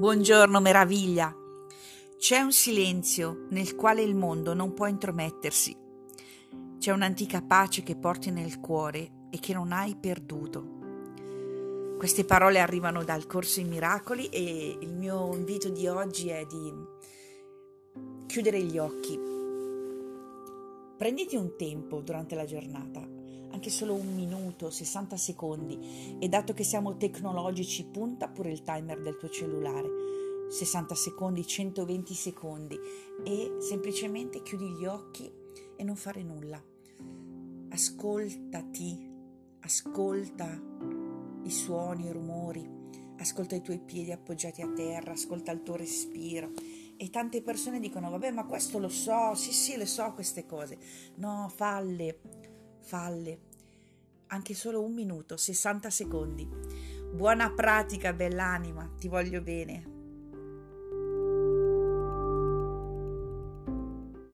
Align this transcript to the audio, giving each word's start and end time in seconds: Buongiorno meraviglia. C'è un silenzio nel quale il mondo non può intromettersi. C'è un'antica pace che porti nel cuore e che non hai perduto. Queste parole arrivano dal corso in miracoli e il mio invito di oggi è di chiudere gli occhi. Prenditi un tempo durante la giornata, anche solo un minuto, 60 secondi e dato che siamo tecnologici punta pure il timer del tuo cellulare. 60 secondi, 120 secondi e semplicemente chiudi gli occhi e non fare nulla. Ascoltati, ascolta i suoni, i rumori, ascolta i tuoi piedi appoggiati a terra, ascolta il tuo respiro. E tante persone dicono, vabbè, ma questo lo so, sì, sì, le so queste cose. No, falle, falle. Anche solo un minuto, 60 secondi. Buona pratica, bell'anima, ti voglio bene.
Buongiorno 0.00 0.60
meraviglia. 0.60 1.30
C'è 2.16 2.38
un 2.38 2.52
silenzio 2.52 3.44
nel 3.50 3.74
quale 3.74 4.00
il 4.00 4.14
mondo 4.14 4.54
non 4.54 4.72
può 4.72 4.86
intromettersi. 4.86 5.76
C'è 6.78 6.90
un'antica 6.90 7.42
pace 7.42 7.82
che 7.82 7.96
porti 7.96 8.30
nel 8.30 8.60
cuore 8.60 9.26
e 9.30 9.38
che 9.38 9.52
non 9.52 9.72
hai 9.72 9.96
perduto. 9.96 11.96
Queste 11.98 12.24
parole 12.24 12.60
arrivano 12.60 13.04
dal 13.04 13.26
corso 13.26 13.60
in 13.60 13.68
miracoli 13.68 14.30
e 14.30 14.78
il 14.80 14.94
mio 14.94 15.34
invito 15.34 15.68
di 15.68 15.86
oggi 15.86 16.30
è 16.30 16.46
di 16.46 16.72
chiudere 18.26 18.62
gli 18.62 18.78
occhi. 18.78 19.20
Prenditi 20.96 21.36
un 21.36 21.56
tempo 21.58 22.00
durante 22.00 22.34
la 22.34 22.46
giornata, 22.46 23.06
anche 23.50 23.70
solo 23.70 23.94
un 23.94 24.14
minuto, 24.14 24.70
60 24.70 25.16
secondi 25.16 26.16
e 26.18 26.28
dato 26.28 26.52
che 26.52 26.64
siamo 26.64 26.96
tecnologici 26.96 27.84
punta 27.84 28.28
pure 28.28 28.50
il 28.50 28.62
timer 28.62 29.00
del 29.00 29.16
tuo 29.16 29.28
cellulare. 29.28 29.88
60 30.48 30.94
secondi, 30.96 31.46
120 31.46 32.12
secondi 32.14 32.78
e 33.24 33.56
semplicemente 33.60 34.42
chiudi 34.42 34.70
gli 34.70 34.84
occhi 34.84 35.30
e 35.76 35.84
non 35.84 35.94
fare 35.94 36.22
nulla. 36.22 36.62
Ascoltati, 37.68 39.08
ascolta 39.60 40.60
i 41.44 41.50
suoni, 41.50 42.06
i 42.06 42.12
rumori, 42.12 42.68
ascolta 43.18 43.54
i 43.54 43.62
tuoi 43.62 43.78
piedi 43.78 44.10
appoggiati 44.10 44.60
a 44.60 44.68
terra, 44.68 45.12
ascolta 45.12 45.52
il 45.52 45.62
tuo 45.62 45.76
respiro. 45.76 46.50
E 46.96 47.08
tante 47.10 47.42
persone 47.42 47.80
dicono, 47.80 48.10
vabbè, 48.10 48.30
ma 48.30 48.44
questo 48.44 48.78
lo 48.78 48.88
so, 48.88 49.34
sì, 49.34 49.52
sì, 49.52 49.76
le 49.76 49.86
so 49.86 50.12
queste 50.12 50.44
cose. 50.44 50.78
No, 51.16 51.50
falle, 51.54 52.20
falle. 52.90 53.38
Anche 54.26 54.52
solo 54.52 54.82
un 54.82 54.92
minuto, 54.92 55.36
60 55.36 55.90
secondi. 55.90 56.48
Buona 57.12 57.52
pratica, 57.52 58.12
bell'anima, 58.12 58.92
ti 58.98 59.06
voglio 59.06 59.40
bene. 59.40 59.99